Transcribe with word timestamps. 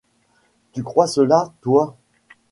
Tu 0.73 0.81
crois 0.81 1.05
cela, 1.05 1.53
toi? 1.61 1.95